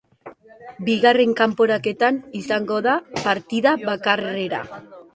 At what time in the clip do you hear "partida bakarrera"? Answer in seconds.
3.23-4.69